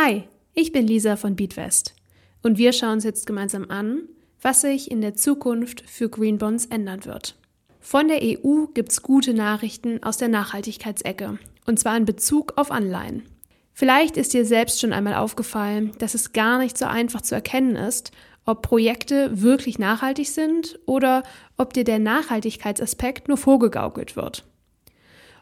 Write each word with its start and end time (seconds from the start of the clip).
Hi, 0.00 0.22
ich 0.54 0.70
bin 0.70 0.86
Lisa 0.86 1.16
von 1.16 1.34
Beatwest 1.34 1.96
und 2.44 2.56
wir 2.56 2.72
schauen 2.72 2.92
uns 2.92 3.04
jetzt 3.04 3.26
gemeinsam 3.26 3.68
an, 3.68 4.02
was 4.40 4.60
sich 4.60 4.92
in 4.92 5.00
der 5.00 5.14
Zukunft 5.14 5.82
für 5.90 6.08
Green 6.08 6.38
Bonds 6.38 6.66
ändern 6.66 7.04
wird. 7.04 7.34
Von 7.80 8.06
der 8.06 8.20
EU 8.22 8.66
gibt 8.74 8.92
es 8.92 9.02
gute 9.02 9.34
Nachrichten 9.34 10.00
aus 10.04 10.16
der 10.16 10.28
Nachhaltigkeitsecke 10.28 11.40
und 11.66 11.80
zwar 11.80 11.96
in 11.96 12.04
Bezug 12.04 12.52
auf 12.54 12.70
Anleihen. 12.70 13.24
Vielleicht 13.72 14.16
ist 14.16 14.34
dir 14.34 14.44
selbst 14.44 14.80
schon 14.80 14.92
einmal 14.92 15.14
aufgefallen, 15.14 15.90
dass 15.98 16.14
es 16.14 16.32
gar 16.32 16.58
nicht 16.58 16.78
so 16.78 16.84
einfach 16.84 17.22
zu 17.22 17.34
erkennen 17.34 17.74
ist, 17.74 18.12
ob 18.44 18.62
Projekte 18.62 19.42
wirklich 19.42 19.80
nachhaltig 19.80 20.28
sind 20.28 20.78
oder 20.86 21.24
ob 21.56 21.72
dir 21.72 21.82
der 21.82 21.98
Nachhaltigkeitsaspekt 21.98 23.26
nur 23.26 23.36
vorgegaukelt 23.36 24.14
wird. 24.14 24.44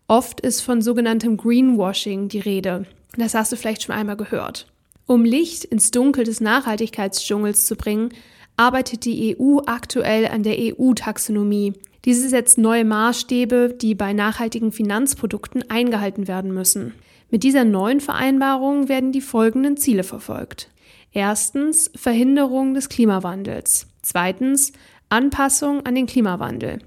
Oft 0.09 0.41
ist 0.41 0.62
von 0.62 0.80
sogenanntem 0.80 1.36
Greenwashing 1.36 2.28
die 2.28 2.41
Rede, 2.41 2.86
das 3.16 3.34
hast 3.34 3.52
du 3.52 3.56
vielleicht 3.56 3.83
schon 3.83 3.95
einmal 3.95 4.16
gehört. 4.16 4.66
Um 5.06 5.24
Licht 5.24 5.64
ins 5.64 5.91
Dunkel 5.91 6.25
des 6.25 6.41
Nachhaltigkeitsdschungels 6.41 7.67
zu 7.67 7.77
bringen, 7.77 8.11
arbeitet 8.56 9.05
die 9.05 9.36
EU 9.39 9.61
aktuell 9.67 10.27
an 10.27 10.42
der 10.42 10.56
EU-Taxonomie. 10.58 11.75
Diese 12.05 12.28
setzt 12.28 12.58
neue 12.58 12.84
Maßstäbe, 12.84 13.77
die 13.80 13.95
bei 13.95 14.12
nachhaltigen 14.12 14.72
Finanzprodukten 14.72 15.70
eingehalten 15.70 16.28
werden 16.28 16.53
müssen. 16.53 16.95
Mit 17.30 17.42
dieser 17.42 17.64
neuen 17.64 18.00
Vereinbarung 18.00 18.89
werden 18.89 19.12
die 19.12 19.20
folgenden 19.20 19.77
Ziele 19.77 20.05
verfolgt. 20.05 20.70
Erstens 21.12 21.91
Verhinderung 21.95 22.75
des 22.75 22.89
Klimawandels. 22.89 23.86
Zweitens 24.02 24.73
Anpassung 25.08 25.84
an 25.86 25.95
den 25.95 26.06
Klimawandel. 26.06 26.80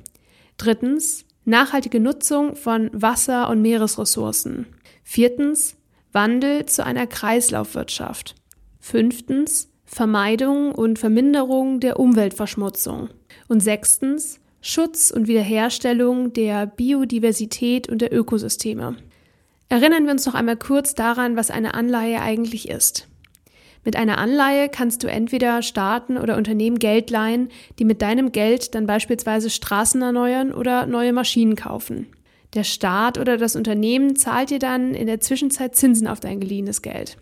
Drittens 0.58 1.26
nachhaltige 1.46 2.00
Nutzung 2.00 2.56
von 2.56 2.90
Wasser- 2.94 3.50
und 3.50 3.62
Meeresressourcen. 3.62 4.68
Viertens 5.04 5.76
Wandel 6.12 6.66
zu 6.66 6.86
einer 6.86 7.08
Kreislaufwirtschaft. 7.08 8.36
Fünftens 8.80 9.70
Vermeidung 9.86 10.72
und 10.74 11.00
Verminderung 11.00 11.80
der 11.80 12.00
Umweltverschmutzung. 12.00 13.10
Und 13.48 13.62
sechstens 13.62 14.40
Schutz 14.62 15.12
und 15.12 15.28
Wiederherstellung 15.28 16.34
der 16.34 16.68
Biodiversität 16.68 17.90
und 17.90 18.02
der 18.02 18.14
Ökosysteme. 18.14 18.98
Erinnern 19.70 20.06
wir 20.06 20.12
uns 20.12 20.26
noch 20.26 20.36
einmal 20.36 20.58
kurz 20.58 20.96
daran, 20.96 21.36
was 21.36 21.52
eine 21.52 21.74
Anleihe 21.74 22.22
eigentlich 22.22 22.70
ist. 22.70 23.08
Mit 23.86 23.96
einer 23.96 24.18
Anleihe 24.18 24.68
kannst 24.68 25.04
du 25.04 25.08
entweder 25.08 25.62
Staaten 25.62 26.18
oder 26.18 26.38
Unternehmen 26.38 26.80
Geld 26.80 27.10
leihen, 27.10 27.50
die 27.78 27.86
mit 27.86 28.02
deinem 28.02 28.32
Geld 28.32 28.76
dann 28.76 28.86
beispielsweise 28.86 29.50
Straßen 29.50 30.02
erneuern 30.02 30.52
oder 30.54 30.86
neue 30.86 31.14
Maschinen 31.14 31.56
kaufen. 31.56 32.08
Der 32.54 32.64
Staat 32.64 33.18
oder 33.18 33.38
das 33.38 33.56
Unternehmen 33.56 34.16
zahlt 34.16 34.50
dir 34.50 34.60
dann 34.60 34.96
in 34.96 35.08
der 35.08 35.20
Zwischenzeit 35.20 35.76
Zinsen 35.76 36.08
auf 36.08 36.20
dein 36.20 36.40
geliehenes 36.40 36.82
Geld. 36.82 37.18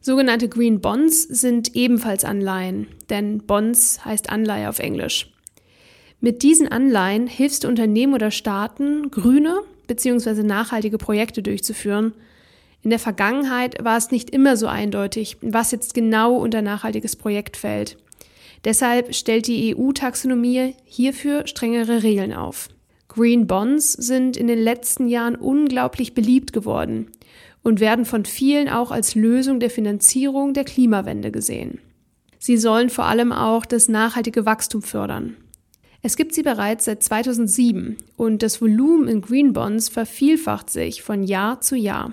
Sogenannte 0.00 0.48
Green 0.48 0.80
Bonds 0.80 1.22
sind 1.22 1.74
ebenfalls 1.74 2.24
Anleihen, 2.24 2.88
denn 3.10 3.38
Bonds 3.38 4.04
heißt 4.04 4.30
Anleihe 4.30 4.68
auf 4.68 4.78
Englisch. 4.78 5.30
Mit 6.20 6.42
diesen 6.42 6.68
Anleihen 6.68 7.26
hilfst 7.26 7.64
du 7.64 7.68
Unternehmen 7.68 8.14
oder 8.14 8.30
Staaten, 8.30 9.10
grüne 9.10 9.60
bzw. 9.86 10.42
nachhaltige 10.42 10.98
Projekte 10.98 11.42
durchzuführen. 11.42 12.14
In 12.82 12.90
der 12.90 12.98
Vergangenheit 12.98 13.82
war 13.82 13.96
es 13.96 14.10
nicht 14.10 14.30
immer 14.30 14.56
so 14.56 14.66
eindeutig, 14.66 15.38
was 15.40 15.70
jetzt 15.70 15.94
genau 15.94 16.36
unter 16.36 16.62
nachhaltiges 16.62 17.16
Projekt 17.16 17.56
fällt. 17.56 17.96
Deshalb 18.64 19.14
stellt 19.14 19.46
die 19.46 19.76
EU-Taxonomie 19.76 20.74
hierfür 20.84 21.46
strengere 21.46 22.02
Regeln 22.02 22.32
auf. 22.32 22.68
Green 23.14 23.46
Bonds 23.46 23.92
sind 23.92 24.36
in 24.36 24.48
den 24.48 24.58
letzten 24.58 25.06
Jahren 25.06 25.36
unglaublich 25.36 26.14
beliebt 26.14 26.52
geworden 26.52 27.12
und 27.62 27.78
werden 27.78 28.04
von 28.04 28.24
vielen 28.24 28.68
auch 28.68 28.90
als 28.90 29.14
Lösung 29.14 29.60
der 29.60 29.70
Finanzierung 29.70 30.52
der 30.52 30.64
Klimawende 30.64 31.30
gesehen. 31.30 31.78
Sie 32.40 32.56
sollen 32.56 32.90
vor 32.90 33.04
allem 33.04 33.30
auch 33.30 33.66
das 33.66 33.88
nachhaltige 33.88 34.46
Wachstum 34.46 34.82
fördern. 34.82 35.36
Es 36.02 36.16
gibt 36.16 36.34
sie 36.34 36.42
bereits 36.42 36.86
seit 36.86 37.04
2007 37.04 37.98
und 38.16 38.42
das 38.42 38.60
Volumen 38.60 39.06
in 39.06 39.20
Green 39.20 39.52
Bonds 39.52 39.88
vervielfacht 39.88 40.68
sich 40.68 41.02
von 41.02 41.22
Jahr 41.22 41.60
zu 41.60 41.76
Jahr. 41.76 42.12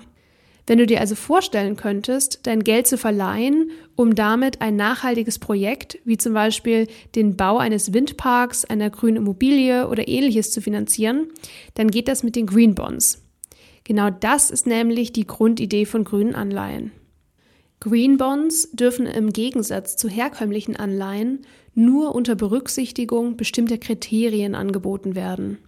Wenn 0.72 0.78
du 0.78 0.86
dir 0.86 1.02
also 1.02 1.16
vorstellen 1.16 1.76
könntest, 1.76 2.46
dein 2.46 2.64
Geld 2.64 2.86
zu 2.86 2.96
verleihen, 2.96 3.72
um 3.94 4.14
damit 4.14 4.62
ein 4.62 4.74
nachhaltiges 4.74 5.38
Projekt, 5.38 5.98
wie 6.06 6.16
zum 6.16 6.32
Beispiel 6.32 6.86
den 7.14 7.36
Bau 7.36 7.58
eines 7.58 7.92
Windparks, 7.92 8.64
einer 8.64 8.88
grünen 8.88 9.18
Immobilie 9.18 9.86
oder 9.86 10.08
ähnliches 10.08 10.50
zu 10.50 10.62
finanzieren, 10.62 11.28
dann 11.74 11.90
geht 11.90 12.08
das 12.08 12.22
mit 12.22 12.36
den 12.36 12.46
Green 12.46 12.74
Bonds. 12.74 13.22
Genau 13.84 14.08
das 14.08 14.50
ist 14.50 14.66
nämlich 14.66 15.12
die 15.12 15.26
Grundidee 15.26 15.84
von 15.84 16.04
grünen 16.04 16.34
Anleihen. 16.34 16.90
Green 17.78 18.16
Bonds 18.16 18.70
dürfen 18.72 19.04
im 19.04 19.30
Gegensatz 19.30 19.98
zu 19.98 20.08
herkömmlichen 20.08 20.76
Anleihen 20.76 21.40
nur 21.74 22.14
unter 22.14 22.34
Berücksichtigung 22.34 23.36
bestimmter 23.36 23.76
Kriterien 23.76 24.54
angeboten 24.54 25.14
werden. 25.14 25.58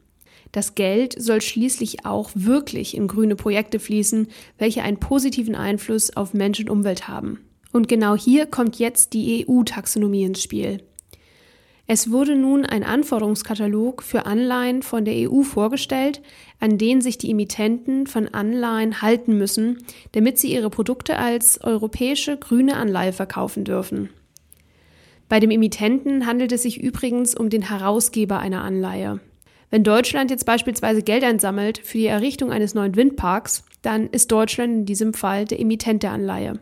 Das 0.54 0.76
Geld 0.76 1.20
soll 1.20 1.40
schließlich 1.40 2.06
auch 2.06 2.30
wirklich 2.36 2.96
in 2.96 3.08
grüne 3.08 3.34
Projekte 3.34 3.80
fließen, 3.80 4.28
welche 4.56 4.84
einen 4.84 5.00
positiven 5.00 5.56
Einfluss 5.56 6.16
auf 6.16 6.32
Mensch 6.32 6.60
und 6.60 6.70
Umwelt 6.70 7.08
haben. 7.08 7.40
Und 7.72 7.88
genau 7.88 8.14
hier 8.14 8.46
kommt 8.46 8.78
jetzt 8.78 9.14
die 9.14 9.44
EU-Taxonomie 9.48 10.22
ins 10.22 10.40
Spiel. 10.40 10.78
Es 11.88 12.12
wurde 12.12 12.36
nun 12.36 12.64
ein 12.64 12.84
Anforderungskatalog 12.84 14.04
für 14.04 14.26
Anleihen 14.26 14.82
von 14.82 15.04
der 15.04 15.28
EU 15.28 15.42
vorgestellt, 15.42 16.22
an 16.60 16.78
den 16.78 17.00
sich 17.00 17.18
die 17.18 17.32
Emittenten 17.32 18.06
von 18.06 18.28
Anleihen 18.28 19.02
halten 19.02 19.36
müssen, 19.36 19.78
damit 20.12 20.38
sie 20.38 20.52
ihre 20.52 20.70
Produkte 20.70 21.18
als 21.18 21.64
europäische 21.64 22.36
grüne 22.36 22.76
Anleihe 22.76 23.12
verkaufen 23.12 23.64
dürfen. 23.64 24.08
Bei 25.28 25.40
dem 25.40 25.50
Emittenten 25.50 26.26
handelt 26.26 26.52
es 26.52 26.62
sich 26.62 26.80
übrigens 26.80 27.34
um 27.34 27.50
den 27.50 27.70
Herausgeber 27.70 28.38
einer 28.38 28.62
Anleihe. 28.62 29.18
Wenn 29.74 29.82
Deutschland 29.82 30.30
jetzt 30.30 30.46
beispielsweise 30.46 31.02
Geld 31.02 31.24
einsammelt 31.24 31.78
für 31.78 31.98
die 31.98 32.06
Errichtung 32.06 32.52
eines 32.52 32.74
neuen 32.74 32.94
Windparks, 32.94 33.64
dann 33.82 34.08
ist 34.08 34.30
Deutschland 34.30 34.72
in 34.72 34.84
diesem 34.86 35.14
Fall 35.14 35.46
der 35.46 35.58
Emittent 35.58 36.04
der 36.04 36.12
Anleihe. 36.12 36.60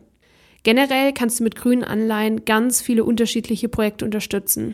Generell 0.63 1.13
kannst 1.13 1.39
du 1.39 1.43
mit 1.43 1.55
grünen 1.55 1.83
Anleihen 1.83 2.43
ganz 2.43 2.81
viele 2.81 3.03
unterschiedliche 3.03 3.69
Projekte 3.69 4.03
unterstützen. 4.03 4.73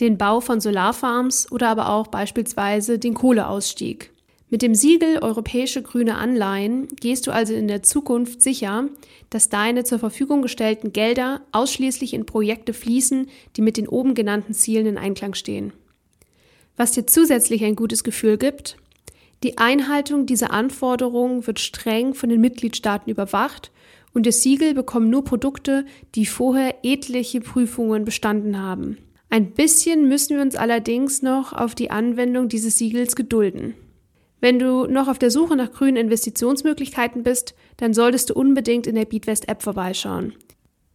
Den 0.00 0.16
Bau 0.16 0.40
von 0.40 0.62
Solarfarms 0.62 1.52
oder 1.52 1.68
aber 1.68 1.90
auch 1.90 2.06
beispielsweise 2.06 2.98
den 2.98 3.12
Kohleausstieg. 3.12 4.10
Mit 4.48 4.62
dem 4.62 4.74
Siegel 4.74 5.18
Europäische 5.18 5.82
Grüne 5.82 6.16
Anleihen 6.16 6.88
gehst 6.98 7.26
du 7.26 7.30
also 7.30 7.52
in 7.52 7.68
der 7.68 7.82
Zukunft 7.82 8.40
sicher, 8.40 8.88
dass 9.28 9.50
deine 9.50 9.84
zur 9.84 9.98
Verfügung 9.98 10.40
gestellten 10.40 10.94
Gelder 10.94 11.42
ausschließlich 11.52 12.14
in 12.14 12.24
Projekte 12.24 12.72
fließen, 12.72 13.28
die 13.58 13.60
mit 13.60 13.76
den 13.76 13.86
oben 13.86 14.14
genannten 14.14 14.54
Zielen 14.54 14.86
in 14.86 14.96
Einklang 14.96 15.34
stehen. 15.34 15.74
Was 16.80 16.92
dir 16.92 17.06
zusätzlich 17.06 17.62
ein 17.62 17.76
gutes 17.76 18.04
Gefühl 18.04 18.38
gibt, 18.38 18.78
die 19.42 19.58
Einhaltung 19.58 20.24
dieser 20.24 20.50
Anforderungen 20.50 21.46
wird 21.46 21.60
streng 21.60 22.14
von 22.14 22.30
den 22.30 22.40
Mitgliedstaaten 22.40 23.10
überwacht 23.10 23.70
und 24.14 24.24
das 24.24 24.40
Siegel 24.40 24.72
bekommen 24.72 25.10
nur 25.10 25.22
Produkte, 25.22 25.84
die 26.14 26.24
vorher 26.24 26.76
etliche 26.82 27.42
Prüfungen 27.42 28.06
bestanden 28.06 28.58
haben. 28.58 28.96
Ein 29.28 29.50
bisschen 29.50 30.08
müssen 30.08 30.36
wir 30.36 30.42
uns 30.42 30.56
allerdings 30.56 31.20
noch 31.20 31.52
auf 31.52 31.74
die 31.74 31.90
Anwendung 31.90 32.48
dieses 32.48 32.78
Siegels 32.78 33.14
gedulden. 33.14 33.74
Wenn 34.40 34.58
du 34.58 34.86
noch 34.86 35.08
auf 35.08 35.18
der 35.18 35.30
Suche 35.30 35.56
nach 35.56 35.72
grünen 35.72 35.98
Investitionsmöglichkeiten 35.98 37.24
bist, 37.24 37.54
dann 37.76 37.92
solltest 37.92 38.30
du 38.30 38.34
unbedingt 38.34 38.86
in 38.86 38.94
der 38.94 39.04
Beatwest 39.04 39.50
App 39.50 39.62
vorbeischauen. 39.62 40.32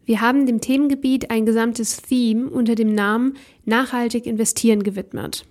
Wir 0.03 0.21
haben 0.21 0.47
dem 0.47 0.61
Themengebiet 0.61 1.29
ein 1.29 1.45
gesamtes 1.45 1.97
Theme 1.97 2.49
unter 2.49 2.73
dem 2.73 2.93
Namen 2.93 3.37
Nachhaltig 3.65 4.25
investieren 4.25 4.81
gewidmet. 4.81 5.45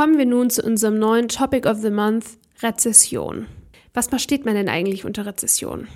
Kommen 0.00 0.16
wir 0.16 0.24
nun 0.24 0.48
zu 0.48 0.62
unserem 0.62 0.98
neuen 0.98 1.28
Topic 1.28 1.68
of 1.68 1.82
the 1.82 1.90
Month, 1.90 2.24
Rezession. 2.62 3.44
Was 3.92 4.06
versteht 4.06 4.46
man 4.46 4.54
denn 4.54 4.70
eigentlich 4.70 5.04
unter 5.04 5.26
Rezession? 5.26 5.88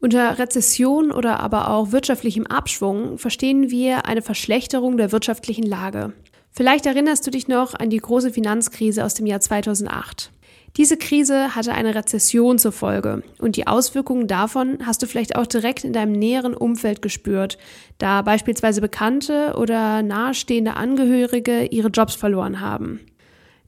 Unter 0.00 0.38
Rezession 0.38 1.10
oder 1.10 1.40
aber 1.40 1.70
auch 1.70 1.90
wirtschaftlichem 1.90 2.46
Abschwung 2.46 3.16
verstehen 3.16 3.70
wir 3.70 4.04
eine 4.04 4.20
Verschlechterung 4.20 4.98
der 4.98 5.12
wirtschaftlichen 5.12 5.62
Lage. 5.62 6.12
Vielleicht 6.50 6.84
erinnerst 6.84 7.26
du 7.26 7.30
dich 7.30 7.48
noch 7.48 7.72
an 7.72 7.88
die 7.88 7.96
große 7.96 8.32
Finanzkrise 8.32 9.02
aus 9.02 9.14
dem 9.14 9.24
Jahr 9.24 9.40
2008. 9.40 10.30
Diese 10.76 10.98
Krise 10.98 11.54
hatte 11.54 11.72
eine 11.72 11.94
Rezession 11.94 12.58
zur 12.58 12.72
Folge 12.72 13.22
und 13.38 13.56
die 13.56 13.66
Auswirkungen 13.66 14.26
davon 14.26 14.80
hast 14.84 15.00
du 15.00 15.06
vielleicht 15.06 15.36
auch 15.36 15.46
direkt 15.46 15.84
in 15.84 15.94
deinem 15.94 16.12
näheren 16.12 16.52
Umfeld 16.52 17.00
gespürt, 17.00 17.56
da 17.96 18.20
beispielsweise 18.20 18.82
Bekannte 18.82 19.54
oder 19.56 20.02
nahestehende 20.02 20.74
Angehörige 20.74 21.64
ihre 21.64 21.88
Jobs 21.88 22.14
verloren 22.14 22.60
haben. 22.60 23.00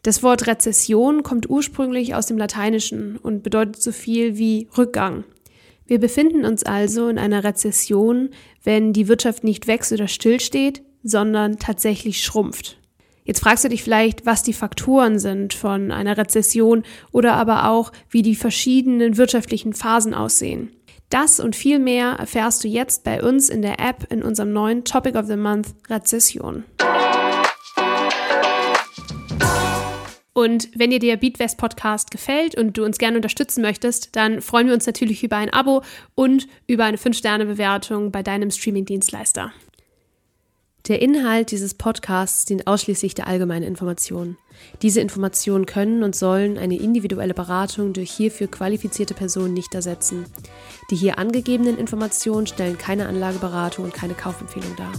Das 0.02 0.22
Wort 0.22 0.46
Rezession 0.46 1.22
kommt 1.22 1.50
ursprünglich 1.50 2.14
aus 2.14 2.26
dem 2.26 2.38
Lateinischen 2.38 3.18
und 3.18 3.42
bedeutet 3.42 3.82
so 3.82 3.92
viel 3.92 4.38
wie 4.38 4.68
Rückgang. 4.76 5.24
Wir 5.86 6.00
befinden 6.00 6.44
uns 6.44 6.62
also 6.62 7.08
in 7.08 7.18
einer 7.18 7.44
Rezession, 7.44 8.30
wenn 8.64 8.92
die 8.92 9.08
Wirtschaft 9.08 9.44
nicht 9.44 9.66
wächst 9.66 9.92
oder 9.92 10.08
stillsteht, 10.08 10.82
sondern 11.02 11.58
tatsächlich 11.58 12.22
schrumpft. 12.22 12.78
Jetzt 13.24 13.40
fragst 13.40 13.64
du 13.64 13.68
dich 13.68 13.82
vielleicht, 13.82 14.24
was 14.24 14.42
die 14.42 14.54
Faktoren 14.54 15.18
sind 15.18 15.52
von 15.52 15.90
einer 15.90 16.16
Rezession 16.16 16.84
oder 17.12 17.34
aber 17.34 17.68
auch, 17.68 17.92
wie 18.08 18.22
die 18.22 18.36
verschiedenen 18.36 19.18
wirtschaftlichen 19.18 19.74
Phasen 19.74 20.14
aussehen. 20.14 20.70
Das 21.10 21.40
und 21.40 21.56
viel 21.56 21.78
mehr 21.78 22.12
erfährst 22.12 22.64
du 22.64 22.68
jetzt 22.68 23.04
bei 23.04 23.22
uns 23.22 23.50
in 23.50 23.62
der 23.62 23.80
App 23.80 24.10
in 24.10 24.22
unserem 24.22 24.52
neuen 24.52 24.84
Topic 24.84 25.18
of 25.18 25.26
the 25.26 25.36
Month 25.36 25.74
Rezession. 25.88 26.64
Und 30.40 30.70
wenn 30.74 30.88
dir 30.88 30.98
der 30.98 31.18
Beatwest 31.18 31.58
Podcast 31.58 32.10
gefällt 32.10 32.54
und 32.54 32.78
du 32.78 32.82
uns 32.86 32.96
gerne 32.96 33.16
unterstützen 33.16 33.60
möchtest, 33.60 34.16
dann 34.16 34.40
freuen 34.40 34.68
wir 34.68 34.72
uns 34.72 34.86
natürlich 34.86 35.22
über 35.22 35.36
ein 35.36 35.52
Abo 35.52 35.82
und 36.14 36.48
über 36.66 36.84
eine 36.84 36.96
5-Sterne-Bewertung 36.96 38.10
bei 38.10 38.22
deinem 38.22 38.50
Streaming-Dienstleister. 38.50 39.52
Der 40.88 41.02
Inhalt 41.02 41.50
dieses 41.50 41.74
Podcasts 41.74 42.46
dient 42.46 42.66
ausschließlich 42.66 43.14
der 43.14 43.26
allgemeinen 43.26 43.64
Information. 43.64 44.38
Diese 44.80 45.02
Informationen 45.02 45.66
können 45.66 46.02
und 46.02 46.16
sollen 46.16 46.56
eine 46.56 46.78
individuelle 46.78 47.34
Beratung 47.34 47.92
durch 47.92 48.10
hierfür 48.10 48.46
qualifizierte 48.46 49.12
Personen 49.12 49.52
nicht 49.52 49.74
ersetzen. 49.74 50.24
Die 50.90 50.96
hier 50.96 51.18
angegebenen 51.18 51.76
Informationen 51.76 52.46
stellen 52.46 52.78
keine 52.78 53.08
Anlageberatung 53.08 53.84
und 53.84 53.92
keine 53.92 54.14
Kaufempfehlung 54.14 54.74
dar. 54.76 54.92